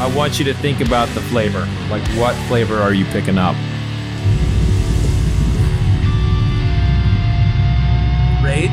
[0.00, 1.68] I want you to think about the flavor.
[1.88, 3.54] Like, what flavor are you picking up?
[8.44, 8.70] Rage.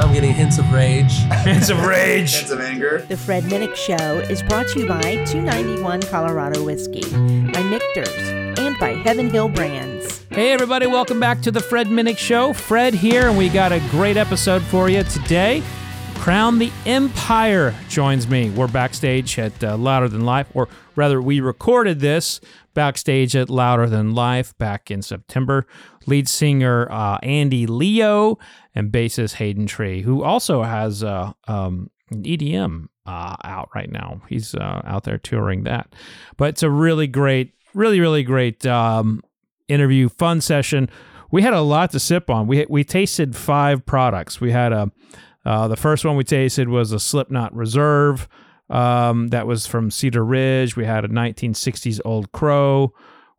[0.00, 1.12] I'm getting hints of rage.
[1.44, 2.34] Hints of rage.
[2.34, 3.06] hints of anger.
[3.08, 7.08] The Fred Minnick Show is brought to you by 291 Colorado Whiskey,
[7.52, 10.24] by Michter's, and by Heaven Hill Brands.
[10.30, 12.52] Hey, everybody, welcome back to the Fred Minnick Show.
[12.52, 15.62] Fred here, and we got a great episode for you today.
[16.24, 18.48] Crown the Empire joins me.
[18.48, 22.40] We're backstage at uh, Louder Than Life, or rather, we recorded this
[22.72, 25.66] backstage at Louder Than Life back in September.
[26.06, 28.38] Lead singer uh, Andy Leo
[28.74, 34.22] and bassist Hayden Tree, who also has uh, um, an EDM uh, out right now.
[34.26, 35.94] He's uh, out there touring that.
[36.38, 39.22] But it's a really great, really, really great um,
[39.68, 40.88] interview, fun session.
[41.30, 42.46] We had a lot to sip on.
[42.46, 44.40] We we tasted five products.
[44.40, 44.90] We had a
[45.44, 48.28] uh, the first one we tasted was a Slipknot Reserve.
[48.70, 50.74] Um, that was from Cedar Ridge.
[50.74, 52.92] We had a 1960s Old Crow.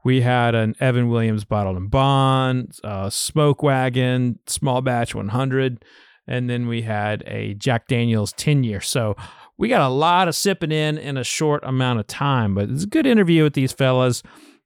[0.04, 5.84] We had an Evan Williams Bottled in Bond, a Smoke Wagon, Small Batch 100,
[6.28, 8.82] and then we had a Jack Daniels 10 year.
[8.82, 9.16] So
[9.58, 12.84] we got a lot of sipping in in a short amount of time, but it's
[12.84, 14.22] a good interview with these fellas.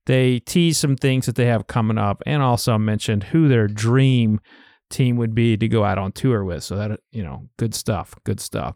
[0.08, 4.42] They tease some things that they have coming up and also mentioned who their dream
[4.90, 6.64] team would be to go out on tour with.
[6.64, 8.76] So that, you know, good stuff, good stuff.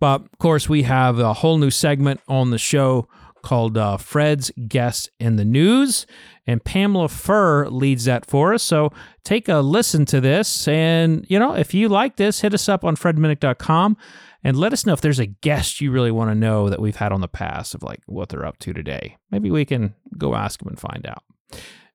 [0.00, 3.08] But of course, we have a whole new segment on the show
[3.42, 6.06] called uh, Fred's Guest in the News.
[6.46, 8.62] And Pamela Furr leads that for us.
[8.62, 8.90] So
[9.22, 10.66] take a listen to this.
[10.66, 13.96] And, you know, if you like this, hit us up on fredminnick.com
[14.42, 16.96] and let us know if there's a guest you really want to know that we've
[16.96, 19.16] had on the past of like what they're up to today.
[19.30, 21.22] Maybe we can go ask them and find out.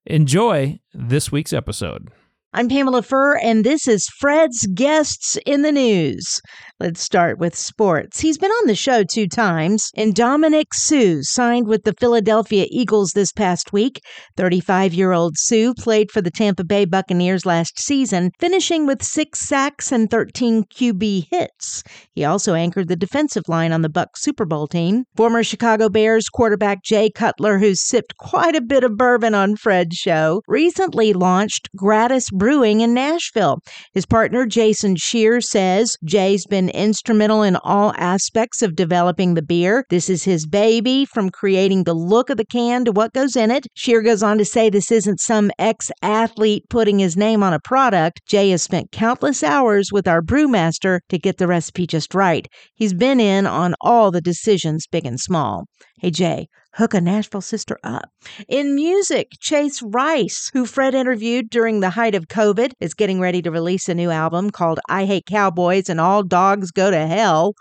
[0.06, 2.10] Enjoy this week's episode.
[2.52, 6.42] I'm Pamela Furr, and this is Fred's Guests in the News.
[6.80, 8.22] Let's start with sports.
[8.22, 13.12] He's been on the show two times, and Ndamukong Suh signed with the Philadelphia Eagles
[13.12, 14.00] this past week.
[14.36, 19.42] 35 year old Suh played for the Tampa Bay Buccaneers last season, finishing with six
[19.42, 21.84] sacks and 13 QB hits.
[22.16, 25.04] He also anchored the defensive line on the Buck Super Bowl team.
[25.16, 29.98] Former Chicago Bears quarterback Jay Cutler, who sipped quite a bit of bourbon on Fred's
[29.98, 33.60] show, recently launched Gratis Brewing in Nashville.
[33.94, 39.84] His partner, Jason Shear, says Jay's been instrumental in all aspects of developing the beer.
[39.90, 43.52] This is his baby, from creating the look of the can to what goes in
[43.52, 43.68] it.
[43.76, 47.60] Shear goes on to say this isn't some ex athlete putting his name on a
[47.60, 48.22] product.
[48.26, 52.48] Jay has spent countless hours with our brewmaster to get the recipe just right.
[52.74, 55.66] He's been in on all the decisions, big and small.
[56.00, 58.12] Hey, Jay, hook a Nashville sister up.
[58.48, 63.42] In music, Chase Rice, who Fred interviewed during the height of COVID, is getting ready
[63.42, 67.56] to release a new album called I Hate Cowboys and All Dogs Go to Hell.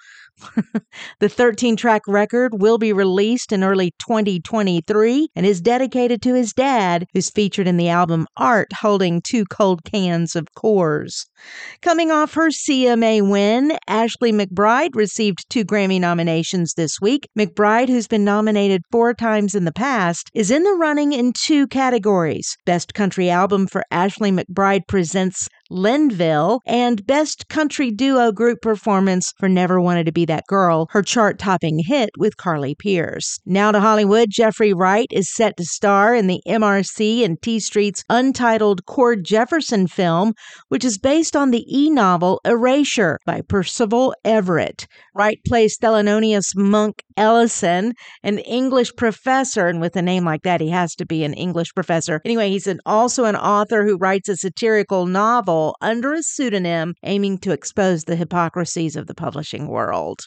[1.21, 6.53] the 13 track record will be released in early 2023 and is dedicated to his
[6.53, 11.27] dad, who's featured in the album Art holding two cold cans of Coors.
[11.83, 17.29] Coming off her CMA win, Ashley McBryde received two Grammy nominations this week.
[17.39, 21.67] McBryde, who's been nominated four times in the past, is in the running in two
[21.69, 29.35] categories Best Country Album for Ashley McBryde Presents Lindeville, and Best Country Duo Group Performance
[29.39, 33.39] for Never Wanted to Be That Girl, her chart topping hit with Carly Pearce.
[33.45, 38.03] Now to Hollywood, Jeffrey Wright is set to star in the MRC and T Street's
[38.09, 40.33] untitled Cord Jefferson film,
[40.69, 44.87] which is based on the e novel Erasure by Percival Everett.
[45.15, 47.93] Wright plays Thelonious Monk Ellison,
[48.23, 51.75] an English professor, and with a name like that, he has to be an English
[51.75, 52.23] professor.
[52.25, 57.39] Anyway, he's an, also an author who writes a satirical novel under a pseudonym aiming
[57.39, 60.21] to expose the hypocrisies of the publishing world.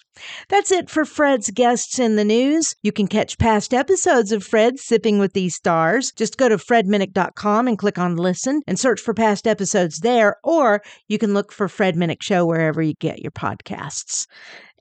[0.49, 2.73] That's it for Fred's guests in the news.
[2.83, 6.11] You can catch past episodes of Fred Sipping with These Stars.
[6.15, 10.81] Just go to fredminnick.com and click on listen and search for past episodes there, or
[11.07, 14.25] you can look for Fred Minnick Show wherever you get your podcasts.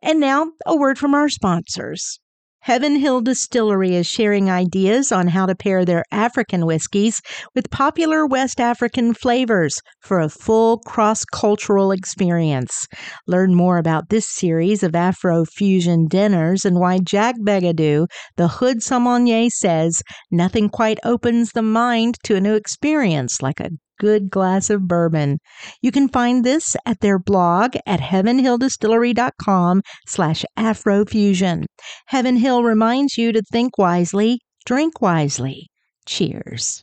[0.03, 2.21] And now, a word from our sponsors.
[2.62, 7.22] Heaven Hill Distillery is sharing ideas on how to pair their African whiskeys
[7.54, 12.86] with popular West African flavors for a full cross cultural experience.
[13.27, 18.83] Learn more about this series of Afro fusion dinners and why Jack Begadou, the Hood
[18.83, 23.71] Sommelier, says nothing quite opens the mind to a new experience like a
[24.01, 25.39] good glass of bourbon.
[25.83, 31.67] You can find this at their blog at heavenhilldistillery.com slash afrofusion.
[32.07, 35.69] Heaven Hill reminds you to think wisely, drink wisely.
[36.07, 36.83] Cheers.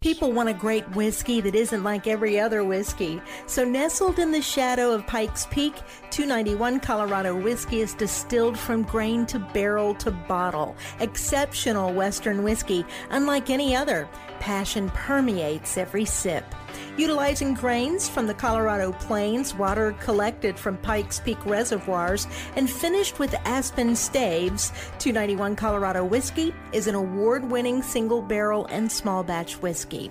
[0.00, 3.20] People want a great whiskey that isn't like every other whiskey.
[3.46, 5.74] So, nestled in the shadow of Pikes Peak,
[6.10, 10.74] 291 Colorado whiskey is distilled from grain to barrel to bottle.
[11.00, 14.08] Exceptional Western whiskey, unlike any other.
[14.44, 16.44] Passion permeates every sip.
[16.98, 23.34] Utilizing grains from the Colorado Plains, water collected from Pikes Peak reservoirs, and finished with
[23.46, 24.68] aspen staves,
[24.98, 30.10] 291 Colorado Whiskey is an award winning single barrel and small batch whiskey.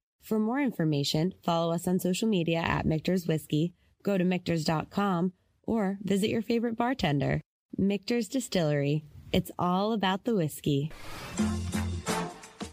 [0.21, 3.73] For more information, follow us on social media at Michter's Whiskey,
[4.03, 5.33] go to Michter's.com,
[5.63, 7.41] or visit your favorite bartender.
[7.77, 9.03] Michter's Distillery.
[9.31, 10.91] It's all about the whiskey.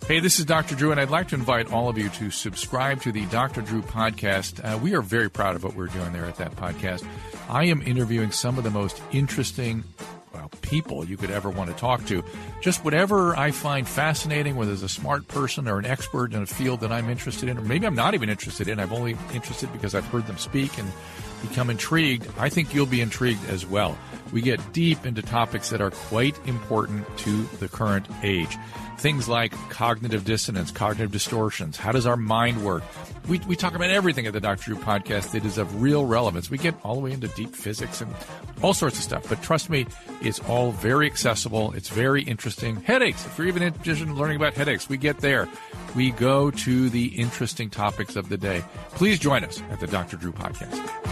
[0.07, 0.75] Hey, this is Dr.
[0.75, 3.61] Drew, and I'd like to invite all of you to subscribe to the Dr.
[3.61, 4.65] Drew podcast.
[4.65, 7.07] Uh, we are very proud of what we're doing there at that podcast.
[7.49, 9.85] I am interviewing some of the most interesting
[10.33, 12.23] well, people you could ever want to talk to.
[12.61, 16.47] Just whatever I find fascinating, whether it's a smart person or an expert in a
[16.47, 19.73] field that I'm interested in, or maybe I'm not even interested in, I'm only interested
[19.73, 20.91] because I've heard them speak and
[21.43, 22.27] become intrigued.
[22.39, 23.97] I think you'll be intrigued as well.
[24.33, 28.57] We get deep into topics that are quite important to the current age.
[28.99, 31.77] Things like cognitive dissonance, cognitive distortions.
[31.77, 32.83] How does our mind work?
[33.29, 34.75] We, we talk about everything at the Dr.
[34.75, 36.51] Drew podcast that is of real relevance.
[36.51, 38.13] We get all the way into deep physics and
[38.61, 39.29] all sorts of stuff.
[39.29, 39.87] But trust me,
[40.21, 41.73] it's all very accessible.
[41.75, 42.77] It's very interesting.
[42.83, 43.25] Headaches.
[43.25, 45.49] If you're even interested in learning about headaches, we get there.
[45.95, 48.65] We go to the interesting topics of the day.
[48.91, 50.17] Please join us at the Dr.
[50.17, 51.08] Drew podcast.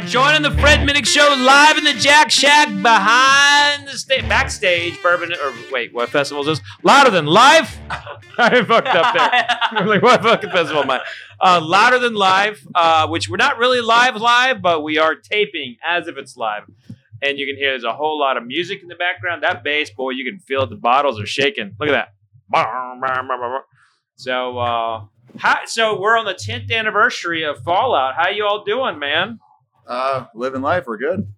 [0.00, 5.00] Right, joining the Fred Minnick Show live in the Jack Shack behind the stage, backstage
[5.00, 5.32] bourbon.
[5.32, 6.68] Or wait, what festival is this?
[6.82, 7.78] Louder than live.
[8.38, 9.46] I fucked up there.
[9.70, 11.00] I'm like, what fucking festival am I?
[11.40, 15.76] Uh, Louder than live, uh, which we're not really live live, but we are taping
[15.86, 16.64] as if it's live.
[17.22, 19.44] And you can hear there's a whole lot of music in the background.
[19.44, 20.70] That bass, boy, you can feel it.
[20.70, 21.76] The bottles are shaking.
[21.78, 22.08] Look at that.
[24.16, 25.04] So, uh,
[25.38, 28.14] how, so we're on the 10th anniversary of Fallout.
[28.16, 29.38] How you all doing, man?
[29.86, 30.84] Uh, living life.
[30.86, 31.32] We're good.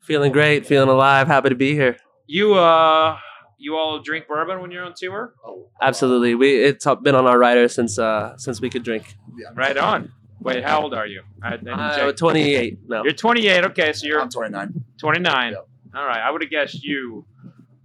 [0.00, 1.96] Feeling great, feeling alive, happy to be here.
[2.26, 3.16] You uh,
[3.58, 5.34] you all drink bourbon when you're on tour?
[5.80, 6.34] Absolutely.
[6.34, 9.16] We it's been on our rider since uh since we could drink.
[9.54, 10.12] Right on.
[10.40, 11.22] Wait, how old are you?
[11.42, 13.02] I, I Uh, 28 no.
[13.04, 13.64] You're 28.
[13.64, 14.84] Okay, so you're I'm 29.
[14.98, 15.52] 29.
[15.52, 15.68] Yep.
[15.96, 17.24] All right, I would have guessed you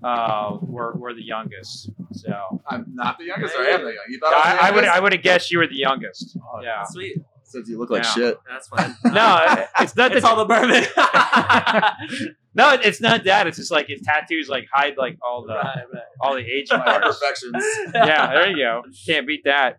[0.03, 1.89] uh were were the youngest.
[2.13, 3.55] So I'm not the youngest.
[3.55, 4.09] Or I am the youngest.
[4.09, 4.83] You thought I, I, I would?
[4.85, 6.37] I would have guessed you were the youngest.
[6.41, 6.83] Oh, Yeah.
[6.83, 7.17] Sweet.
[7.49, 8.09] Since you look like Yeah.
[8.13, 8.37] shit.
[8.47, 8.95] That's fine.
[9.13, 12.33] No, it's not it's that- all the bourbon.
[12.55, 13.45] No, it's not that.
[13.47, 16.03] It's just like his tattoos like hide like all the right, right.
[16.19, 17.05] all the age My parts.
[17.05, 17.63] imperfections.
[17.93, 18.81] yeah, there you go.
[19.05, 19.77] Can't beat that.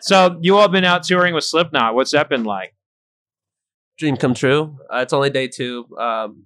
[0.00, 1.94] So you all been out touring with Slipknot.
[1.94, 2.72] What's that been like?
[3.98, 4.78] Dream come true.
[4.92, 5.86] Uh, it's only day two.
[5.98, 6.44] Um,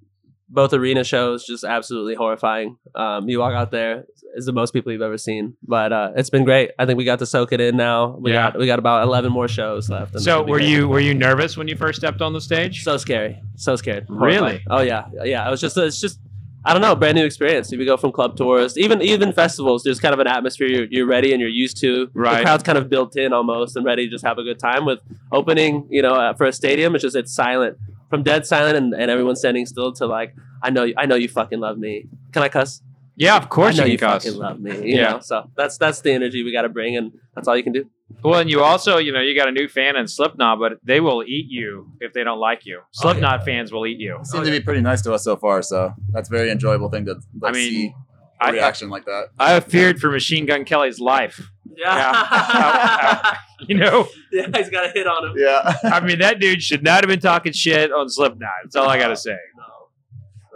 [0.48, 2.76] both arena shows just absolutely horrifying.
[2.94, 6.30] Um, you walk out there, it's the most people you've ever seen, but uh, it's
[6.30, 6.70] been great.
[6.78, 8.16] I think we got to soak it in now.
[8.20, 8.50] We Yeah.
[8.52, 10.18] got we got about eleven more shows left.
[10.20, 10.68] So were great.
[10.68, 12.82] you were you nervous when you first stepped on the stage?
[12.84, 14.06] so scary, so scared?
[14.08, 14.38] Really?
[14.38, 14.60] Horrifying.
[14.70, 15.46] Oh yeah, yeah.
[15.46, 16.20] It was just it's just
[16.64, 17.72] I don't know, brand new experience.
[17.72, 20.86] If you go from club tours, even even festivals, there's kind of an atmosphere you're,
[20.90, 22.10] you're ready and you're used to.
[22.12, 22.38] Right.
[22.38, 24.84] The crowd's kind of built in almost and ready to just have a good time.
[24.84, 24.98] With
[25.32, 27.78] opening, you know, uh, for a stadium, it's just it's silent,
[28.10, 31.14] from dead silent and, and everyone standing still to like, I know, you, I know
[31.14, 32.06] you fucking love me.
[32.32, 32.82] Can I cuss?
[33.16, 34.24] yeah, of course I know you you cuss.
[34.24, 34.70] fucking love me.
[34.90, 35.10] You Yeah.
[35.14, 35.20] know?
[35.20, 37.90] So that's that's the energy we got to bring, and that's all you can do.
[38.22, 41.00] Well, and you also, you know, you got a new fan in Slipknot, but they
[41.00, 42.78] will eat you if they don't like you.
[42.80, 44.18] Oh, Slipknot fans will eat you.
[44.22, 47.04] Seem to be pretty nice to us so far, so that's a very enjoyable thing
[47.06, 48.07] to like, I mean, see a
[48.40, 49.28] I, reaction like that.
[49.38, 51.50] I have feared for Machine Gun Kelly's life.
[51.76, 51.96] Yeah.
[51.96, 53.36] yeah.
[53.66, 55.34] You know, yeah, he's got a hit on him.
[55.36, 55.74] Yeah.
[55.82, 58.50] I mean, that dude should not have been talking shit on Slipknot.
[58.62, 59.36] That's all I got to say.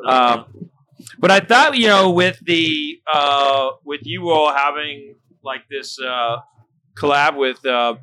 [0.04, 0.08] No.
[0.08, 0.70] Um,
[1.18, 6.36] but I thought, you know, with the uh, with you all having like this uh,
[6.96, 7.96] collab with uh,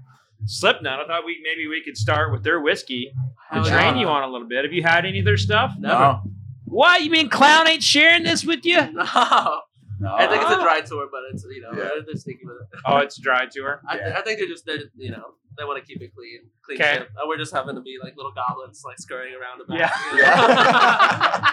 [0.45, 3.13] Slipknot, I thought we maybe we could start with their whiskey
[3.51, 4.01] and Hell train yeah.
[4.01, 4.65] you on a little bit.
[4.65, 5.71] Have you had any of their stuff?
[5.79, 5.97] Never.
[5.97, 6.21] No.
[6.65, 8.79] What you mean, clown ain't sharing this with you?
[8.93, 9.61] No.
[10.01, 10.15] No.
[10.15, 11.89] I think it's a dry tour, but it's you know Yeah.
[11.89, 12.79] they're, they're sneaky with it.
[12.85, 13.81] Oh, it's a dry tour.
[13.87, 14.15] I, Yeah.
[14.17, 16.77] I think they're just they're you know they want to keep it clean, clean.
[16.77, 16.93] 'Kay.
[16.99, 17.09] ship.
[17.17, 19.89] And we're just having to be like little goblins, like scurrying around the Yeah.
[19.89, 20.13] back.
[20.13, 21.49] you know?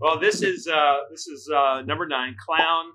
[0.00, 2.36] Well, this is uh, this is uh, number nine.
[2.44, 2.86] Clown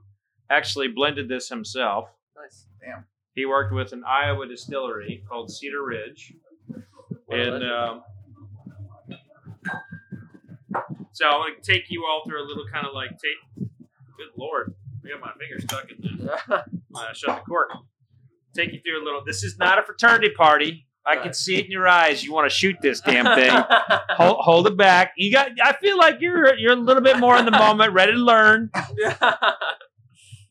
[0.49, 2.09] actually blended this himself.
[2.35, 2.67] nice.
[2.79, 3.05] Damn.
[3.33, 6.33] He worked with an Iowa distillery called Cedar Ridge,
[7.29, 8.03] and um,
[11.13, 13.39] so I'm gonna take you all through a little kind of like take.
[14.21, 16.65] Good lord, I got my finger stuck in the.
[16.93, 17.69] Uh, shut the cork.
[18.53, 19.23] Take you through a little.
[19.25, 20.85] This is not a fraternity party.
[21.05, 22.23] I can see it in your eyes.
[22.23, 23.49] You want to shoot this damn thing.
[24.09, 25.13] hold, hold it back.
[25.15, 25.51] You got.
[25.63, 28.69] I feel like you're you're a little bit more in the moment, ready to learn.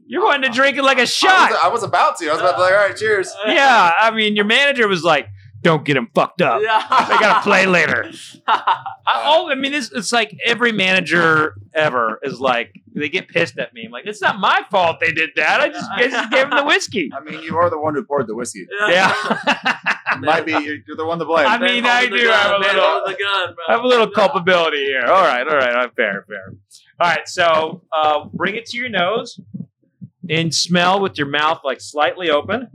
[0.06, 1.50] You're wanting to drink it like a shot.
[1.50, 2.28] was, I was about to.
[2.28, 3.32] I was about to be like, all right, cheers.
[3.46, 5.28] Yeah, I mean, your manager was like,
[5.62, 6.60] "Don't get him fucked up.
[6.60, 8.10] They gotta play later."
[8.46, 13.58] I, oh, I mean, it's, it's like every manager ever is like, they get pissed
[13.58, 13.84] at me.
[13.86, 15.60] I'm like, it's not my fault they did that.
[15.60, 17.10] I just, I just gave him the whiskey.
[17.14, 18.66] I mean, you are the one who poured the whiskey.
[18.88, 19.12] Yeah,
[20.20, 21.46] Might be you're, you're the one to blame.
[21.46, 23.64] I mean, I do gun, have a man, little- the gun, bro.
[23.68, 25.04] I have a little culpability here.
[25.06, 26.54] All right, all right, I'm fair, fair.
[27.00, 29.40] All right, so uh, bring it to your nose
[30.28, 32.68] and smell with your mouth like slightly open.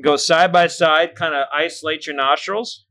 [0.00, 2.86] Go side by side, kind of isolate your nostrils.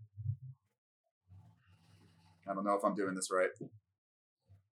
[2.49, 3.49] I don't know if I'm doing this right.
[3.59, 3.67] Do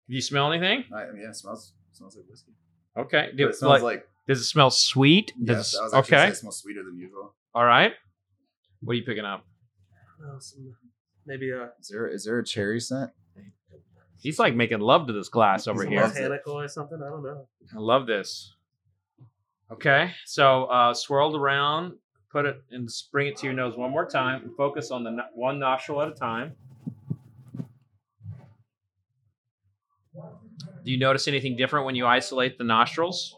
[0.08, 0.84] you smell anything?
[0.94, 2.52] I, I mean, yeah, it smells smells like whiskey.
[2.98, 3.30] Okay.
[3.36, 5.32] Do, it smells like, like does it smell sweet?
[5.44, 5.78] Does yes.
[5.80, 6.26] I was it, actually okay.
[6.26, 7.34] say it smells sweeter than usual.
[7.56, 7.94] All right.
[8.82, 9.46] What are you picking up?
[10.24, 10.76] Oh, some-
[11.26, 13.12] maybe a Is there is there a cherry scent?
[14.22, 16.02] He's like making love to this glass over here.
[16.02, 17.00] loves botanical or something.
[17.02, 17.48] I don't know.
[17.74, 18.54] I love this.
[19.72, 21.94] Okay, so uh, swirled around,
[22.32, 24.44] put it and bring it to your nose one more time.
[24.44, 26.54] And focus on the no- one nostril at a time.
[30.84, 33.36] Do you notice anything different when you isolate the nostrils?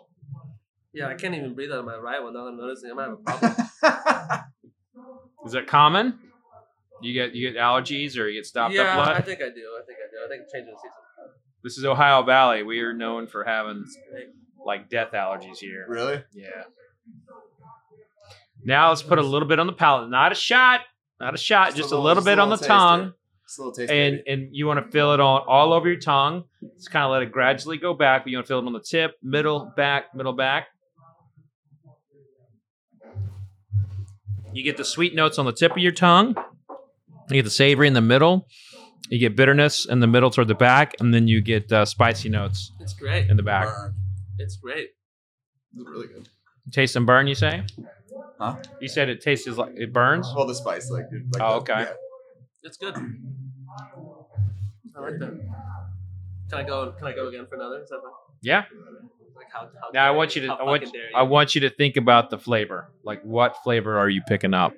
[0.94, 2.34] Yeah, I can't even breathe out of my right one.
[2.34, 3.18] Now I'm noticing, I might have a
[3.82, 4.44] problem.
[5.46, 6.20] Is that common?
[7.02, 9.16] You get you get allergies or you get stopped yeah, up blood?
[9.18, 9.68] I think I do.
[9.80, 10.18] I think I do.
[10.24, 10.92] I think changing the season.
[11.64, 12.64] This is Ohio Valley.
[12.64, 13.86] We are known for having
[14.64, 15.86] like death allergies here.
[15.88, 16.24] really?
[16.34, 16.64] Yeah.
[18.64, 20.10] Now let's put a little bit on the palate.
[20.10, 20.82] Not a shot.
[21.20, 21.76] Not a shot.
[21.76, 22.68] Just, a little, bit on the taster.
[22.68, 23.14] tongue.
[23.48, 23.92] Just a little taste.
[23.92, 24.24] And baby.
[24.28, 26.46] and you want to feel it on all over your tongue.
[26.76, 28.74] Just kind of let it gradually go back, but you want to feel it on
[28.74, 30.68] the tip, middle, back, middle, back.
[34.54, 36.36] You get the sweet notes on the tip of your tongue.
[37.30, 38.48] You get the savory in the middle.
[39.10, 42.30] You get bitterness in the middle toward the back, and then you get uh, spicy
[42.30, 43.30] notes It's great.
[43.30, 43.66] in the back.
[43.68, 43.94] Burn.
[44.40, 44.90] It's great.
[45.76, 46.30] It's really good.
[46.72, 47.64] Taste and burn, you say?
[48.42, 48.56] Huh?
[48.80, 50.28] You said it tastes like it burns.
[50.36, 51.06] Well, the spice, like.
[51.12, 51.82] like Oh, the- okay.
[51.82, 51.94] yeah.
[52.64, 52.96] It's good.
[52.98, 55.40] I like that.
[56.50, 56.92] Can I go?
[56.98, 57.84] Can I go again for another?
[57.84, 58.12] Is that fine?
[58.42, 58.64] Yeah.
[59.36, 59.70] Like how?
[59.80, 61.16] how Now I want you to I want, fucking dare you?
[61.16, 62.90] I want you to think about the flavor.
[63.04, 64.74] Like what flavor are you picking up?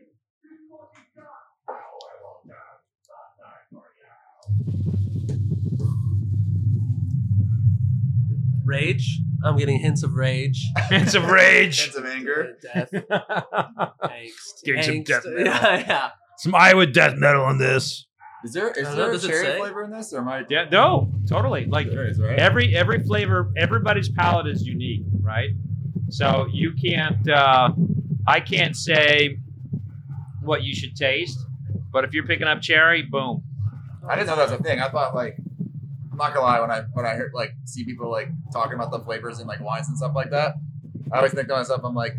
[8.65, 9.19] rage.
[9.43, 10.63] I'm getting hints of rage.
[10.89, 11.81] hints of rage.
[11.81, 12.57] Hints of anger.
[12.61, 12.89] Death.
[12.91, 14.63] Angst.
[14.63, 15.05] Getting some angst.
[15.05, 15.45] death metal.
[15.45, 16.09] Yeah, yeah.
[16.37, 18.07] Some Iowa death metal in this.
[18.43, 19.57] Is there is I there know, a does it cherry say?
[19.57, 20.43] flavor in this, or am I?
[20.49, 21.65] Yeah, no, totally.
[21.65, 22.37] Like There is, right?
[22.37, 25.51] every every flavor, everybody's palate is unique, right?
[26.09, 27.71] So you can't, uh,
[28.27, 29.37] I can't say
[30.41, 31.39] what you should taste,
[31.91, 33.43] but if you're picking up cherry, boom.
[34.07, 34.79] I didn't know that was a thing.
[34.81, 35.37] I thought like
[36.13, 38.91] I'm not gonna lie, when I when I heard like see people like talking about
[38.91, 40.53] the flavors and like wines and stuff like that,
[41.11, 42.13] I always think to myself, I'm like,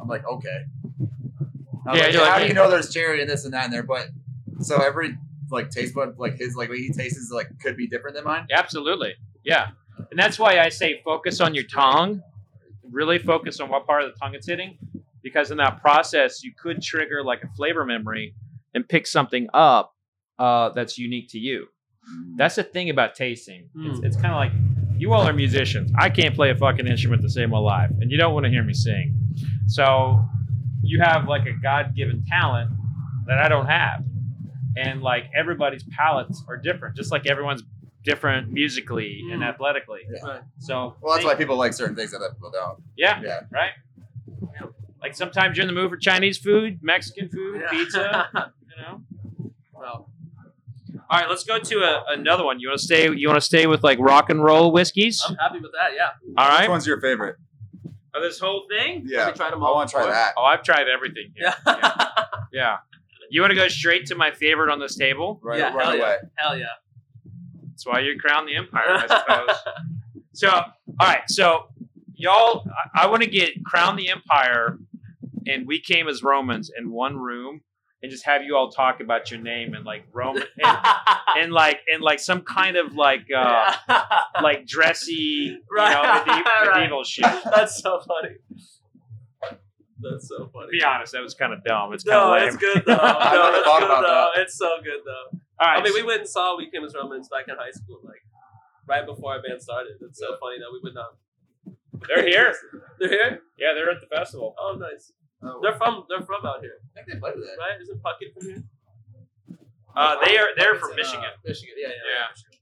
[0.00, 0.64] I'm like, okay.
[1.84, 3.72] I'm Yeah, like, you're how do you know there's cherry and this and that in
[3.72, 3.82] there?
[3.82, 4.06] But
[4.60, 5.18] so every
[5.50, 8.24] like taste bud, like his like what he tastes is like could be different than
[8.24, 8.46] mine.
[8.52, 9.14] Absolutely.
[9.44, 9.70] Yeah.
[10.10, 12.22] And that's why I say focus on your tongue.
[12.88, 14.78] Really focus on what part of the tongue it's hitting.
[15.22, 18.34] Because in that process, you could trigger like a flavor memory
[18.74, 19.94] and pick something up
[20.38, 21.66] uh, that's unique to you.
[22.36, 23.68] That's the thing about tasting.
[23.76, 24.04] It's, Hmm.
[24.06, 24.52] it's kind of like
[24.98, 25.90] you all are musicians.
[25.98, 28.50] I can't play a fucking instrument to save my life, and you don't want to
[28.50, 29.14] hear me sing.
[29.66, 30.24] So
[30.82, 32.70] you have like a God given talent
[33.26, 34.04] that I don't have.
[34.76, 37.62] And like everybody's palates are different, just like everyone's
[38.04, 39.48] different musically and Mm.
[39.48, 40.00] athletically.
[40.10, 40.38] Yeah.
[40.58, 42.82] So Well, that's they- why people like certain things that other people don't.
[42.96, 43.40] yeah, Yeah.
[43.50, 43.72] right.
[44.54, 44.66] Yeah.
[45.02, 48.52] Like sometimes you're in the mood for Chinese food, Mexican food, pizza.
[51.10, 51.18] You know.
[51.18, 52.60] Well, All right, let's go to a, another one.
[52.60, 53.10] You want to stay?
[53.10, 55.22] You want to stay with like rock and roll whiskeys?
[55.26, 55.94] I'm happy with that.
[55.94, 56.10] Yeah.
[56.36, 56.62] All right.
[56.62, 57.36] Which one's your favorite?
[58.14, 59.04] Oh, this whole thing?
[59.06, 60.34] Yeah, me try them I want to try that.
[60.36, 61.32] Oh, I've tried everything.
[61.36, 61.54] Yeah.
[61.66, 62.24] yeah.
[62.52, 62.76] Yeah.
[63.30, 65.38] You want to go straight to my favorite on this table?
[65.42, 65.72] Right, yeah.
[65.72, 65.98] right hell away.
[66.00, 66.28] yeah.
[66.36, 66.66] Hell yeah.
[67.68, 69.56] That's why you crown the empire, I suppose.
[70.34, 71.22] so, all right.
[71.28, 71.68] So,
[72.14, 74.78] y'all, I, I want to get crown the empire,
[75.46, 77.60] and we came as Romans in one room,
[78.02, 80.78] and just have you all talk about your name and like Roman and,
[81.38, 83.74] and like and like some kind of like uh
[84.42, 85.92] like dressy, you Right.
[85.92, 86.76] know, medieval, Right.
[86.76, 87.26] medieval shit.
[87.44, 88.36] That's so funny.
[90.02, 90.66] That's so funny.
[90.66, 91.92] To be honest, that was kind of dumb.
[91.92, 92.48] It's kind No, of lame.
[92.48, 92.94] it's good though.
[92.96, 94.40] I No, never it's thought good about though.
[94.42, 95.38] It's so good though.
[95.60, 95.80] All right.
[95.80, 98.22] I mean, we went and saw We Came as Romans back in high school, like
[98.88, 99.92] right before our band started.
[100.00, 101.16] It's so funny that we would not.
[102.08, 102.54] they're here.
[102.98, 103.40] They're here.
[103.58, 104.54] Yeah, they're at the festival.
[104.58, 105.12] Oh, nice.
[105.42, 106.04] Oh, They're from.
[106.08, 107.56] They're from out here, I think they played that.
[107.58, 107.80] right?
[107.80, 108.62] Isn't Puckett from here?
[109.96, 111.24] Uh, they are they're Puckett's from in, Michigan.
[111.24, 111.74] uh, Michigan.
[111.78, 111.94] Yeah, yeah.
[112.18, 112.58] Yeah.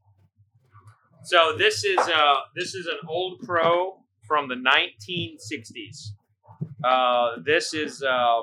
[1.24, 6.10] So this is uh this is an old crow from the 1960s.
[6.84, 8.42] Uh, this is uh,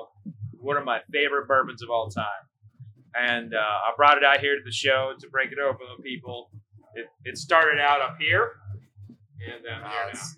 [0.60, 2.24] one of my favorite bourbons of all time,
[3.18, 6.04] and uh, I brought it out here to the show to break it open with
[6.04, 6.50] people.
[6.94, 8.52] It, it started out up here,
[9.08, 10.08] and then here now.
[10.08, 10.36] it's-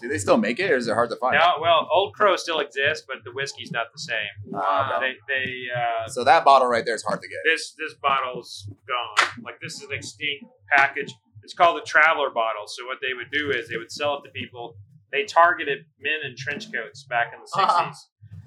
[0.00, 1.34] Do they still make it, or is it hard to find?
[1.34, 4.54] Now, well, Old Crow still exists, but the whiskey's not the same.
[4.54, 5.14] Ah, okay.
[5.28, 7.38] They, they uh, So that bottle right there is hard to get.
[7.44, 9.28] this this bottle's gone.
[9.44, 11.12] Like this is an extinct package.
[11.42, 12.66] It's called a traveler bottle.
[12.66, 14.76] So what they would do is they would sell it to people.
[15.10, 17.90] They targeted men in trench coats back in the Ah.
[17.90, 17.96] 60s.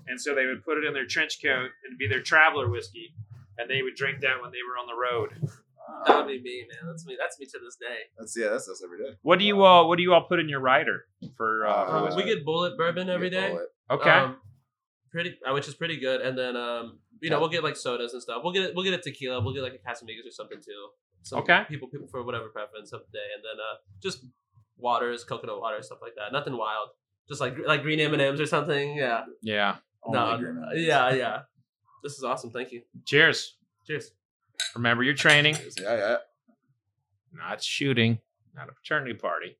[0.08, 3.13] And so they would put it in their trench coat and be their traveler whiskey.
[3.58, 5.50] And they would drink that when they were on the road.
[6.08, 6.91] That would be me, man.
[6.91, 7.17] That's me.
[7.20, 7.98] That's me to this day.
[8.17, 9.17] That's yeah, that's us every day.
[9.22, 11.05] What do you all what do you all put in your rider
[11.38, 13.51] for uh, for Uh, we get Bulleit bourbon every day.
[13.53, 14.00] Bulleit.
[14.00, 14.10] Okay.
[14.10, 14.38] Um,
[15.12, 16.21] pretty, uh, which is pretty good.
[16.21, 18.41] And then, um, you know, we'll get like sodas and stuff.
[18.43, 19.41] We'll get we'll get a tequila.
[19.41, 20.89] We'll get like a Casamigos or something too.
[21.23, 21.63] Some Okay.
[21.69, 24.26] People, people for whatever preference of the day, and then uh, just
[24.78, 26.32] waters, coconut water, stuff like that.
[26.32, 26.89] Nothing wild.
[27.30, 28.95] Just like like green M and M's or something.
[28.95, 29.26] Yeah.
[29.41, 29.76] yeah.
[30.04, 30.38] Only no.
[30.38, 30.65] green.
[30.76, 31.41] Yeah, yeah.
[32.04, 32.49] This is awesome.
[32.49, 32.82] Thank you.
[33.06, 33.56] Cheers.
[33.86, 34.12] Cheers.
[34.75, 35.55] Remember your training.
[35.79, 36.17] Yeah, yeah.
[37.34, 38.19] Not shooting.
[38.55, 39.57] Not a fraternity party.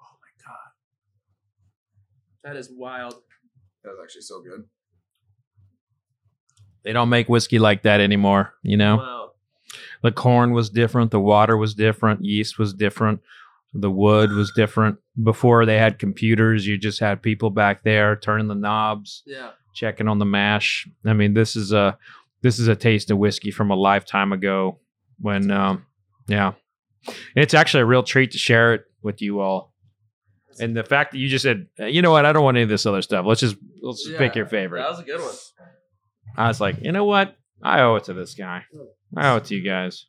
[0.00, 0.72] Oh my god.
[2.44, 3.14] That is wild.
[3.84, 4.64] That was actually so good.
[6.84, 8.96] They don't make whiskey like that anymore, you know?
[8.96, 9.30] Wow.
[10.02, 13.20] the corn was different the water was different yeast was different
[13.74, 14.98] the wood was different.
[15.22, 19.50] Before they had computers you just had people back there turning the knobs Yeah.
[19.74, 20.88] checking on the mash.
[21.04, 21.98] I mean this is a
[22.42, 24.78] this is a taste of whiskey from a lifetime ago
[25.20, 25.84] when um
[26.28, 26.52] yeah.
[27.34, 29.72] It's actually a real treat to share it with you all.
[30.60, 32.26] And the fact that you just said "Uh, you know what?
[32.26, 33.24] I don't want any of this other stuff.
[33.26, 34.80] Let's just let's just pick your favorite.
[34.80, 35.34] That was a good one.
[36.36, 37.36] i was like you know what?
[37.62, 38.64] I owe it to this guy.
[39.16, 40.06] I owe it to you guys.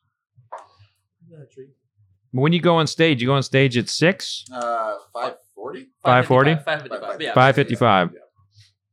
[1.29, 1.69] Yeah, treat.
[2.33, 5.87] But when you go on stage, you go on stage at six, Uh, five forty.
[6.03, 6.55] 540?
[6.63, 7.21] 555.
[7.21, 7.33] Yeah.
[7.33, 8.09] five fifty-five.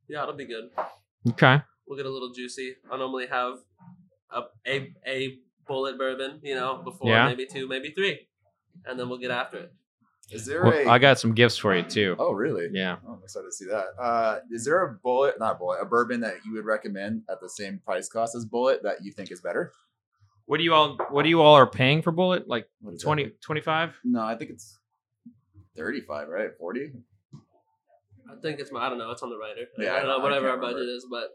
[0.08, 0.70] Yeah, it'll be good.
[1.30, 1.60] Okay.
[1.86, 2.76] We'll get a little juicy.
[2.90, 3.54] I normally have
[4.30, 7.26] a a, a Bulleit bourbon, you know, before Yeah.
[7.26, 8.28] maybe two, maybe three,
[8.84, 9.72] and then we'll get after it.
[10.30, 10.86] Is there Well, a?
[10.90, 12.16] I got some gifts for you too.
[12.18, 12.68] Oh, really?
[12.72, 12.96] Yeah.
[13.06, 13.86] Oh, I'm excited to see that.
[14.00, 17.40] Uh, is there a Bulleit, not a Bulleit, a bourbon that you would recommend at
[17.40, 19.72] the same price cost as Bulleit that you think is better?
[20.46, 20.96] What do you all?
[21.10, 22.44] What do you all are paying for Bulleit?
[22.46, 23.06] Like What is that?
[23.06, 23.94] 20, 25?
[24.04, 24.78] No, I think it's
[25.76, 26.50] thirty-five, right?
[26.58, 26.92] Forty.
[28.30, 29.66] I think it's my, I don't know, it's on the writer.
[29.78, 30.96] Yeah, I don't I know, know, I whatever our can't budget remember.
[30.96, 31.28] is, but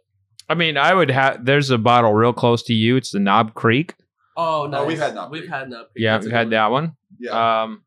[0.49, 1.45] I mean, I would have.
[1.45, 2.95] There's a bottle real close to you.
[2.97, 3.95] It's the Knob Creek.
[4.37, 5.51] oh no, we've had Knob we've Creek.
[5.53, 6.03] had Knob Creek.
[6.03, 6.51] Yeah, That's a we good had one.
[6.51, 6.95] that one.
[7.19, 7.61] Yeah.
[7.63, 7.83] Um,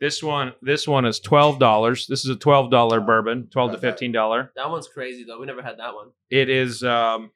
[0.00, 2.06] this one, this one is twelve dollars.
[2.08, 4.50] This is a twelve dollar bourbon, twelve to fifteen dollar.
[4.56, 5.38] That one's crazy though.
[5.38, 6.08] We never had that one.
[6.30, 6.82] It is.
[6.82, 7.30] Um,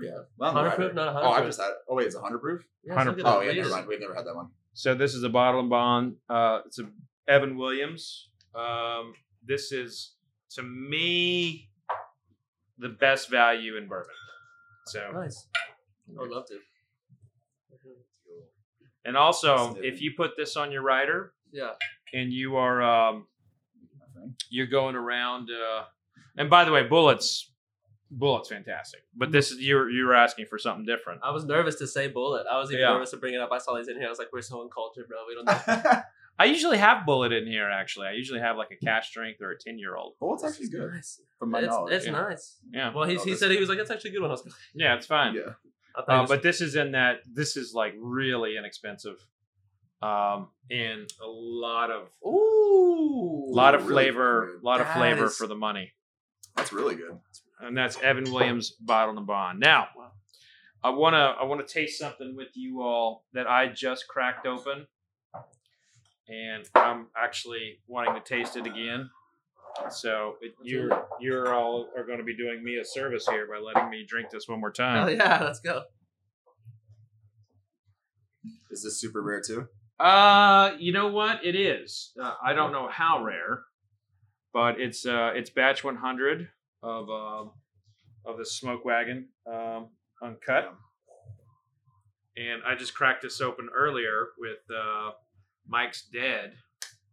[0.00, 0.10] yeah.
[0.36, 1.48] Well, Hundred proof, not a hundred Oh, I proof.
[1.48, 1.70] just had.
[1.88, 2.62] Oh wait, it's a hundred proof.
[2.84, 3.86] Yeah, 100 look at Oh yeah, We never used- mind.
[3.88, 4.48] We've never had that one.
[4.74, 6.16] so this is a bottle in bond.
[6.28, 6.88] Uh, it's a
[7.28, 8.28] Evan Williams.
[8.54, 10.14] Um, this is
[10.50, 11.68] to me
[12.78, 14.10] the best value in bourbon.
[14.86, 15.10] So.
[15.12, 15.46] Nice.
[16.16, 16.58] I would love to.
[19.04, 21.72] And also, if you put this on your rider Yeah.
[22.12, 23.26] and you are um,
[24.50, 25.84] you're going around, uh,
[26.36, 27.49] and by the way, Bulleit's,
[28.16, 29.00] Bulleit's, fantastic.
[29.16, 31.20] But this is you're you're asking for something different.
[31.22, 32.44] I was nervous to say Bulleit.
[32.50, 32.92] I was even Yeah.
[32.94, 33.50] nervous to bring it up.
[33.52, 34.06] I saw these in here.
[34.06, 35.18] I was like, we're so uncultured, bro.
[35.28, 36.00] We don't know.
[36.38, 37.68] I usually have Bulleit in here.
[37.68, 40.14] Actually, I usually have like a cask strength or a ten year old.
[40.20, 41.20] Bulleit's actually good Nice.
[41.38, 41.92] from my It's, knowledge.
[41.94, 42.12] it's yeah.
[42.12, 42.56] nice.
[42.72, 44.30] Yeah, Well, he's, Oh, he this- said he was like, it's actually a good one.
[44.30, 45.34] I was yeah, it's fine.
[45.34, 45.42] yeah.
[45.94, 47.20] I thought Uh, was- but this is in that.
[47.32, 49.24] This is like really inexpensive,
[50.02, 54.64] um, and a lot of ooh, a lot of really flavor, good.
[54.64, 55.92] lot of That flavor is- for the money.
[56.56, 57.18] That's really good.
[57.62, 59.60] And that's Evan Williams bottled in bond.
[59.60, 59.88] Now,
[60.82, 64.86] I wanna I wanna taste something with you all that I just cracked open,
[66.28, 69.10] and I'm actually wanting to taste it again.
[69.90, 73.58] So it, you're you're all are going to be doing me a service here by
[73.58, 75.16] letting me drink this one more Oh time.
[75.16, 75.82] yeah, let's go.
[78.70, 79.68] Is this super rare too?
[79.98, 81.44] Uh, you know what?
[81.44, 82.12] It is.
[82.20, 83.62] Uh, I don't know how rare,
[84.52, 86.48] but it's uh it's batch 100
[86.82, 87.50] of um
[88.24, 89.88] of the smoke wagon um
[90.22, 90.72] uncut.
[92.36, 95.10] And I just cracked this open earlier with uh
[95.66, 96.52] Mike's dead.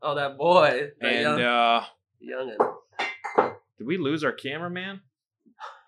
[0.02, 1.84] Oh, that boy, that And young, uh
[2.24, 3.56] youngin.
[3.78, 5.02] did we lose our cameraman?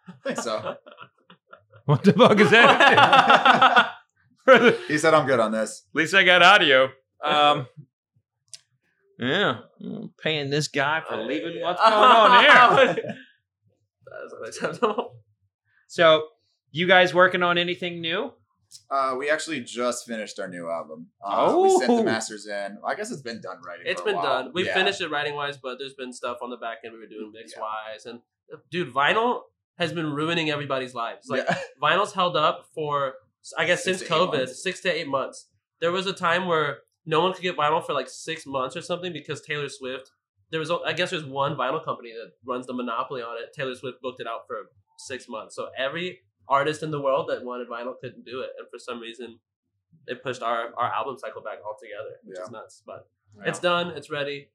[0.08, 0.76] I think so.
[1.86, 3.94] What the fuck is that?
[4.88, 5.86] He said I'm good on this.
[5.92, 6.90] At least I got audio.
[7.24, 7.66] Um
[9.18, 11.62] Yeah, I'm paying this guy for leaving.
[11.62, 13.16] What's going on here?
[14.12, 15.16] That's unacceptable.
[15.88, 16.28] So,
[16.72, 18.32] you guys working on anything new?
[18.92, 21.08] Uh, we actually just finished our new album.
[21.26, 21.98] Uh, we sent Oh.
[21.98, 22.78] the masters in.
[22.86, 23.86] I guess it's been done writing.
[23.88, 24.44] It's for a been while.
[24.44, 24.52] done.
[24.54, 24.76] We Yeah.
[24.76, 27.32] finished it writing wise, but there's been stuff on the back end we were doing
[27.34, 27.62] mix Yeah.
[27.62, 28.22] wise, and
[28.70, 29.42] dude, vinyl
[29.80, 31.28] has been ruining everybody's lives.
[31.28, 31.58] Like yeah.
[31.82, 33.16] vinyl's held up for
[33.58, 34.62] I guess Six since COVID, months.
[34.62, 35.48] six to eight months.
[35.80, 38.82] There was a time where no one could get vinyl for like six months or
[38.82, 40.12] something because Taylor Swift.
[40.52, 43.54] There was, I guess, there's one vinyl company that runs the monopoly on it.
[43.56, 47.44] Taylor Swift booked it out for six months, so every artist in the world that
[47.46, 49.40] wanted vinyl couldn't do it, and for some reason,
[50.08, 52.82] it pushed our our album cycle back altogether, which is nuts.
[52.86, 53.08] But
[53.46, 53.90] it's done.
[53.96, 54.50] It's ready.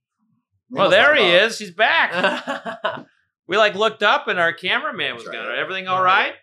[0.70, 1.58] Well, oh, there he is.
[1.58, 3.06] He's back.
[3.46, 5.46] We like looked up and our cameraman was That's gone.
[5.48, 5.58] right.
[5.58, 6.34] Everything all right?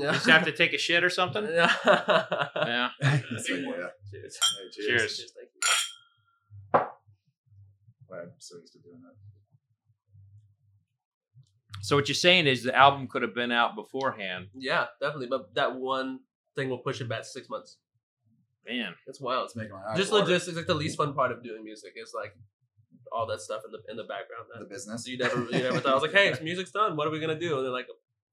[0.00, 1.44] Just have to take a shit or something?
[1.50, 1.72] yeah.
[1.84, 2.88] Yeah.
[3.02, 3.38] Yeah.
[3.38, 3.58] Cheers.
[4.10, 5.16] Hey, Cheers.
[5.16, 5.60] Cheers, thank you.
[8.20, 9.14] I'm so used to doing that.
[11.82, 14.46] So what you're saying is the album could have been out beforehand.
[14.54, 15.26] Yeah, definitely.
[15.28, 16.20] But that one
[16.54, 17.78] thing will push it back six months.
[18.66, 18.94] Man.
[19.08, 19.46] It's wild.
[19.46, 20.24] It's making my eyes Just water.
[20.24, 22.32] logistics, like the least fun part of doing music is like
[23.10, 24.44] all that stuff in the in the background.
[24.58, 25.06] the business.
[25.08, 25.90] you never you never thought.
[25.92, 26.96] I was like, hey, music's done.
[26.96, 27.56] What are we gonna do?
[27.56, 27.88] And they're like,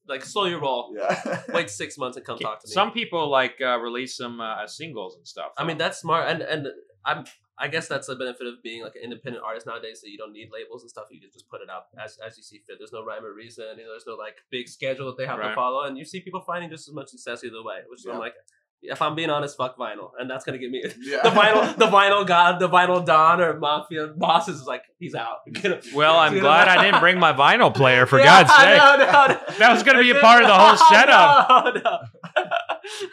[0.07, 0.93] like slow your roll.
[0.95, 1.41] Yeah.
[1.53, 2.73] Wait six months and come talk to me.
[2.73, 5.51] Some people like uh, release some uh, singles and stuff.
[5.57, 6.67] I mean, that's smart, and and
[7.03, 7.25] I'm
[7.59, 10.01] I guess that's the benefit of being like an independent artist nowadays.
[10.01, 11.05] That you don't need labels and stuff.
[11.11, 12.77] You can just put it out as as you see fit.
[12.79, 13.65] There's no rhyme or reason.
[13.77, 15.49] You know, there's no like big schedule that they have Right.
[15.49, 17.79] to follow, and you see people finding just as much success either way.
[17.89, 18.33] Which is I'm like,
[18.81, 20.81] if I'm being honest, fuck vinyl, and that's gonna get me.
[21.01, 21.21] yeah.
[21.21, 25.39] the vinyl, the vinyl god, the vinyl don or mafia bosses is like he's out.
[25.93, 26.69] Well, I'm glad.
[26.69, 28.77] I didn't bring my vinyl player, for Yeah, God's sake.
[28.77, 29.05] no, no,
[29.49, 29.57] no.
[29.57, 31.75] That was gonna be a part of the whole setup.
[31.75, 31.99] No, no.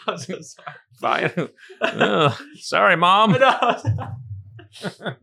[0.07, 0.77] I'm so sorry.
[1.03, 1.51] Vinyl.
[1.83, 2.33] Ugh.
[2.61, 3.33] sorry, Mom.
[5.01, 5.15] No.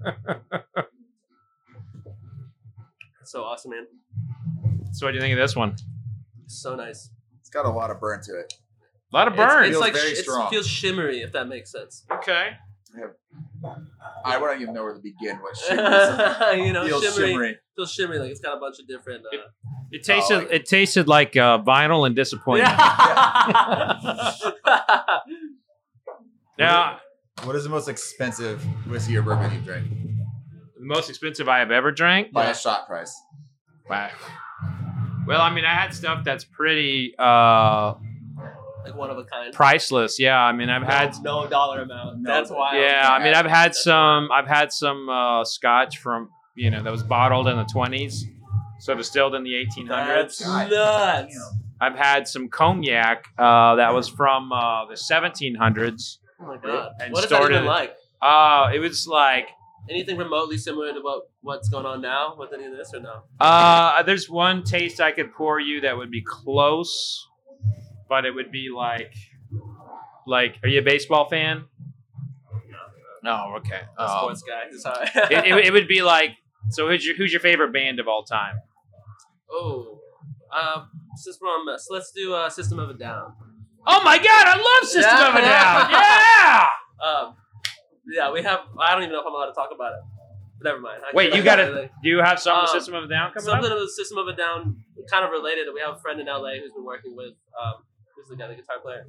[3.26, 3.88] so awesome, man.
[4.92, 5.76] So what do you think of this one?
[6.48, 7.10] So nice.
[7.40, 8.54] It's got a lot of burn to it.
[9.12, 9.64] A lot of burn.
[9.66, 10.50] It's, Feels like very it strong.
[10.50, 12.06] feels shimmery, if that makes sense.
[12.12, 12.50] okay.
[14.24, 15.40] I wouldn't even know where to begin.
[15.42, 15.58] with.
[15.68, 17.58] shimmery you know, feels shimmery, shimmery.
[17.76, 18.20] feels shimmery.
[18.20, 19.24] Like it's got a bunch of different.
[19.26, 19.38] Uh,
[19.92, 20.36] It tasted.
[20.38, 22.72] like it tasted like uh, vinyl and disappointment.
[22.78, 24.34] yeah.
[26.60, 27.00] Now,
[27.46, 29.88] What is the most expensive whiskey or bourbon you've drank
[30.84, 32.32] the most expensive I have ever drank.
[32.34, 33.16] by a shot price?
[33.90, 34.10] Wow.
[35.26, 37.94] Well, I mean, I had stuff that's pretty uh,
[38.84, 39.54] like one of a kind.
[39.54, 40.20] priceless.
[40.20, 41.16] Yeah, I mean, I've had.
[41.24, 42.20] no dollar amount.
[42.22, 42.80] No, That's why.
[42.80, 44.30] Yeah, I mean, I've had That's some.
[44.32, 48.26] I've had some uh, scotch from you know that was bottled in the twenties,
[48.80, 50.40] so distilled in the eighteen hundreds.
[50.40, 51.54] That's nuts.
[51.80, 56.20] I've had some cognac uh, that was from uh, the seventeen hundreds.
[56.44, 56.92] Oh my god.
[57.00, 57.96] And what is that started- even like?
[58.22, 59.50] Uh, it was like
[59.90, 63.24] Anything remotely similar to what what's going on now with any of this or no?
[63.42, 67.28] uh, there's one taste I could pour you that would be close,
[68.08, 69.14] but it would be like
[70.26, 70.56] like.
[70.64, 71.66] Are you a baseball fan?
[73.24, 73.50] No.
[73.52, 73.82] no Okay.
[73.98, 74.64] A Um, sports guy.
[75.32, 76.32] It, it, it would be like.
[76.70, 78.56] So who's your who's your favorite band of all time?
[79.52, 80.00] oh,
[80.52, 80.86] uh,
[81.18, 83.34] since we're on mess, let's do uh, System of a Down.
[83.86, 84.28] Oh my God!
[84.48, 85.30] I love System Yeah.
[85.30, 85.90] of a Down.
[85.92, 86.68] Yeah.
[87.04, 87.36] Um,
[88.08, 88.62] yeah, we have.
[88.80, 90.00] I don't even know if I'm allowed to talk about it.
[90.60, 91.02] But never mind.
[91.04, 93.32] I Wait, you got to Do you have something with Um, System of a Down
[93.34, 93.78] coming Something up?
[93.78, 94.78] of the System of a Down,
[95.12, 95.68] kind of related.
[95.74, 97.34] We have a friend in LA who's been working with.
[97.60, 97.84] Um,
[98.16, 99.06] who's the guy, the guitar player?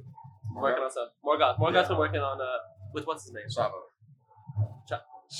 [0.55, 1.09] Working on stuff.
[1.23, 1.57] Morgoth.
[1.59, 2.45] Morgoth's been working on uh,
[2.93, 3.45] with what's his name?
[3.47, 3.79] Chavo.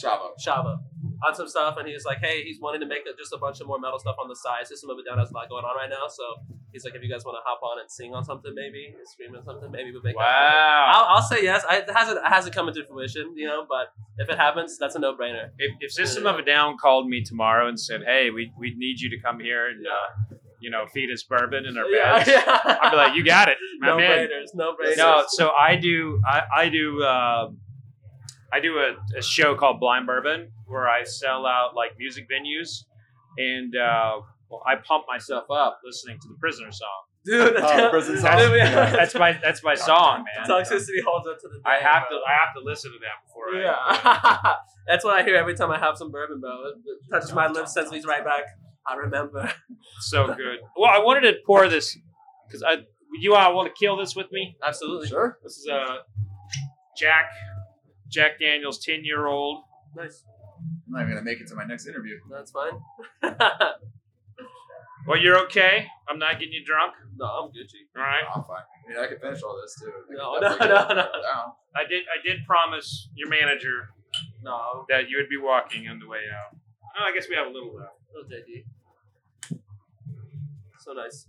[0.04, 0.32] Shava.
[0.46, 0.78] Shava
[1.26, 3.60] on some stuff, and he's like, "Hey, he's wanting to make a, just a bunch
[3.62, 4.68] of more metal stuff on the side.
[4.68, 6.24] System of a Down has a lot going on right now, so
[6.72, 9.08] he's like, if you guys want to hop on and sing on something, maybe and
[9.08, 10.92] scream on something, maybe we'll make that happen." Wow.
[10.94, 11.66] I'll, I'll say yes.
[11.70, 14.96] I, it hasn't it hasn't come into fruition, you know, but if it happens, that's
[14.96, 15.50] a no brainer.
[15.58, 19.00] If, if System of a Down called me tomorrow and said, "Hey, we we need
[19.00, 22.30] you to come here and uh, you know feed us bourbon in our Yeah, beds,"
[22.34, 22.78] yeah.
[22.82, 24.98] I'd be like, "You got it, my no man." brainers, no brainers.
[24.98, 26.22] No, so I do.
[26.26, 27.04] I, I do.
[27.04, 27.50] Uh,
[28.56, 32.86] I do a, a show called Blind Bourbon where I sell out like music venues,
[33.38, 37.02] and uh, well, I pump myself up listening to the Prisoner song.
[37.26, 38.94] dude, Oh, prison That's, song.
[39.00, 40.48] that's my that's my song, man.
[40.48, 41.60] toxicity holds up to the.
[41.66, 42.16] I day, have to.
[42.16, 43.62] I have to listen to that before I.
[43.66, 44.54] Yeah,
[44.88, 46.52] that's what I hear every time I have some bourbon, bro.
[46.68, 48.44] It, it touches my lips, sends me right back.
[48.88, 49.52] I remember.
[50.02, 50.60] So good.
[50.78, 51.98] Well, I wanted to pour this
[52.48, 52.78] because I
[53.20, 54.56] you all want to kill this with me.
[54.66, 55.08] Absolutely.
[55.08, 55.38] Sure.
[55.44, 56.00] This is a
[56.98, 57.26] Jack
[58.16, 59.64] Jack Daniels ten year old.
[59.96, 60.24] Nice.
[60.88, 62.18] I'm not even gonna make it to my next interview.
[62.32, 62.80] That's fine.
[65.08, 65.86] Well, you're okay.
[66.10, 66.94] I'm not getting you drunk.
[67.16, 67.86] no, I'm Gucci.
[67.96, 68.24] All right.
[68.36, 68.58] I'm fine.
[68.58, 69.92] I mean, I can finish all this too.
[69.92, 71.56] I No, no, no, no.
[71.76, 72.06] I did.
[72.10, 73.90] I did promise your manager
[74.42, 76.58] No, that you would be walking on the way out.
[76.98, 77.92] Oh, I guess we have a little left.
[78.16, 78.66] little JD.
[80.80, 81.28] So nice.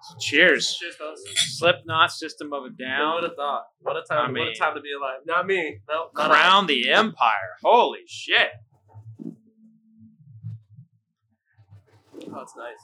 [0.00, 0.76] So cheers.
[0.80, 1.22] Cheers, fellas.
[1.58, 3.64] Slipknot, System of a Who would Down, have thought?
[3.80, 4.18] What a time!
[4.18, 5.20] I what mean- a time to be alive.
[5.26, 5.80] Not me.
[5.88, 6.10] No.
[6.14, 7.56] not Crown the Empire.
[7.62, 8.48] Holy shit!
[12.30, 12.74] Oh, it's nice.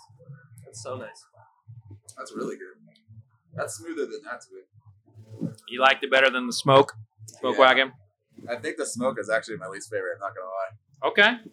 [0.68, 1.24] It's so nice.
[2.16, 2.74] That's really good.
[3.54, 5.52] That's smoother than that to be.
[5.68, 6.94] You liked it better than the smoke,
[7.26, 7.60] smoke Yeah.
[7.60, 7.92] wagon.
[8.48, 10.14] I think the smoke is actually my least favorite.
[10.16, 11.08] I'm not gonna lie.
[11.08, 11.50] Okay.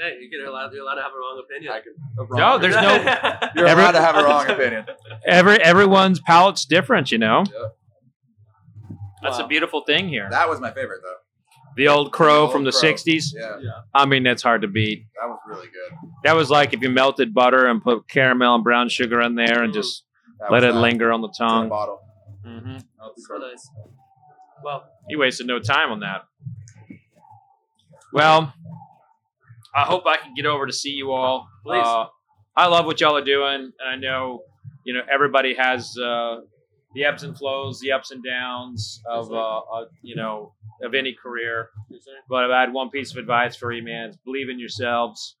[0.00, 0.72] Okay, you can allowed.
[0.72, 1.72] You're allowed to have a wrong opinion.
[1.72, 1.92] I could.
[2.36, 2.94] No, there's no.
[3.56, 4.86] You're Every- allowed to have a wrong opinion.
[5.26, 7.44] Every everyone's palate's different, you know.
[7.46, 7.68] Yeah.
[9.22, 9.44] That's Wow.
[9.44, 10.28] a beautiful thing here.
[10.30, 11.14] That was my favorite though.
[11.76, 12.92] The old crow Old from the Crow.
[12.92, 13.24] '60s.
[13.34, 13.56] Yeah,
[13.94, 15.06] I mean, that's hard to beat.
[15.20, 15.98] that was really good.
[16.24, 19.62] That was like if you melted butter and put caramel and brown sugar in there
[19.62, 19.76] and Mm.
[19.76, 20.04] just
[20.40, 20.80] That let it that.
[20.80, 21.68] linger on the It's in a tongue.
[21.68, 22.00] bottle.
[22.44, 22.76] hmm
[23.16, 23.70] so nice.
[24.62, 26.24] Well, You wasted no time on that.
[28.12, 28.52] Well,
[29.74, 31.48] I hope I can get over to see you all.
[31.64, 31.82] Please.
[31.84, 32.06] Uh,
[32.56, 34.42] I love what y'all are doing, and I know
[34.84, 36.40] you know everybody has uh,
[36.94, 41.14] the ebbs and flows, the ups and downs of uh, uh, you know of any
[41.20, 41.70] career.
[42.28, 45.36] But if I had one piece of advice for you, man, it's believe in yourselves.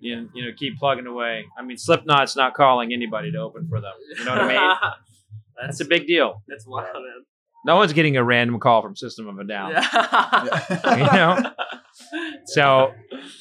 [0.00, 1.44] You, you know, keep plugging away.
[1.56, 3.92] I mean, Slipknot's not calling anybody to open for them.
[4.18, 4.76] You know what I mean?
[5.60, 6.42] That's a big deal.
[6.48, 7.24] That's wild, man.
[7.64, 9.70] No one's getting a random call from System of a Down.
[10.98, 11.38] You know?
[12.44, 12.92] So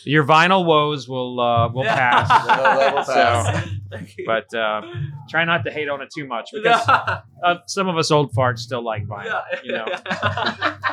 [0.06, 2.28] your vinyl woes will uh, will pass.
[2.48, 3.68] They'll- they'll So, pass.
[3.92, 4.26] Thank you.
[4.26, 4.82] but uh,
[5.30, 8.60] try not to hate on it too much because uh, some of us old farts
[8.60, 9.42] still like vinyl.
[9.64, 9.86] You know.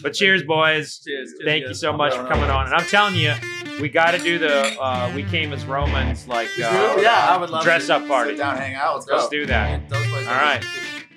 [0.00, 1.00] But cheers, boys.
[1.04, 1.30] Cheers.
[1.32, 2.66] cheers Thank you so much for coming on.
[2.66, 3.34] And I'm telling you,
[3.80, 7.50] we got to do the uh, we came as Romans like uh, yeah, I would
[7.50, 7.96] love dress to.
[7.96, 8.30] up party.
[8.32, 8.94] Sit down, hang out.
[8.94, 9.08] Let's.
[9.10, 9.88] Let's do that.
[9.88, 10.60] Those boys All are right.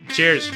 [0.07, 0.15] good.
[0.15, 0.49] Cheers.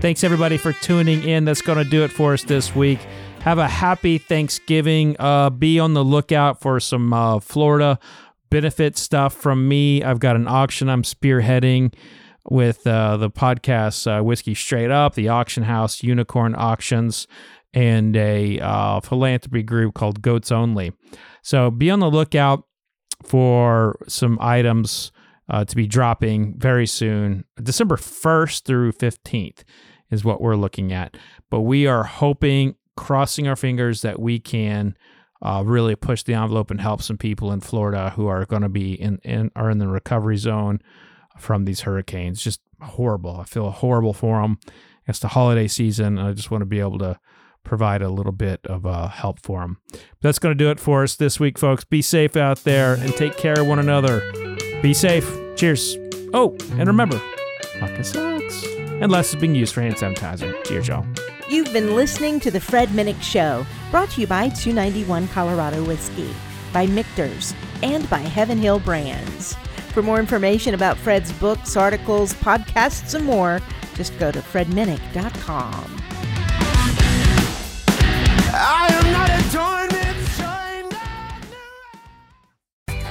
[0.00, 1.44] Thanks everybody for tuning in.
[1.44, 3.00] That's going to do it for us this week.
[3.40, 5.16] Have a happy Thanksgiving.
[5.18, 7.98] Uh, be on the lookout for some uh, Florida
[8.50, 10.02] benefit stuff from me.
[10.02, 11.94] I've got an auction I'm spearheading
[12.50, 17.26] with uh, the podcast uh, Whiskey Straight Up, the Auction House, Unicorn Auctions,
[17.72, 20.92] and a uh, philanthropy group called Goats Only.
[21.42, 22.64] So be on the lookout
[23.22, 25.12] for some items
[25.48, 29.64] uh, to be dropping very soon, December 1st through 15th
[30.10, 31.16] is what we're looking at.
[31.50, 34.96] But we are hoping, crossing our fingers, that we can
[35.42, 38.68] uh, really push the envelope and help some people in Florida who are going to
[38.68, 40.80] be in, in are in the recovery zone
[41.38, 42.42] from these hurricanes.
[42.42, 43.40] Just horrible.
[43.40, 44.58] I feel horrible for them.
[45.06, 47.18] It's the holiday season, and I just want to be able to
[47.64, 49.78] provide a little bit of uh, help for them.
[50.20, 51.84] That's going to do it for us this week, folks.
[51.84, 54.20] Be safe out there and take care of one another.
[54.82, 55.28] Be safe.
[55.56, 55.96] Cheers.
[56.32, 57.20] Oh, and remember,
[57.80, 58.79] vodka sucks.
[59.00, 60.52] Unless it's being used for hand sanitizer.
[60.64, 61.06] Cheers, y'all.
[61.48, 66.32] You've been listening to The Fred Minnick Show, brought to you by 291 Colorado Whiskey,
[66.72, 69.54] by Michter's, and by Heaven Hill Brands.
[69.92, 73.60] For more information about Fred's books, articles, podcasts, and more,
[73.94, 75.96] just go to fredminnick.com.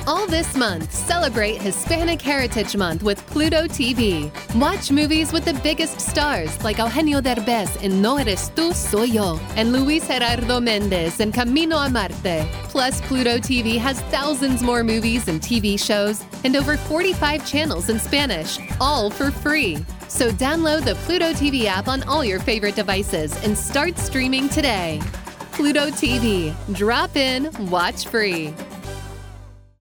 [0.10, 4.32] All this month, celebrate Hispanic Heritage Month with Pluto TV.
[4.60, 9.40] Watch movies with the biggest stars like Eugenio Derbez in No Eres Tú, Soy Yo,
[9.56, 12.50] and Luis Gerardo Mendez in Camino a Marte.
[12.70, 18.00] Plus, Pluto TV has thousands more movies and TV shows and over 45 channels in
[18.00, 19.78] Spanish, all for free.
[20.08, 25.02] So download the Pluto TV app on all your favorite devices and start streaming today.
[25.52, 26.56] Pluto TV.
[26.74, 28.56] Drop in, watch free.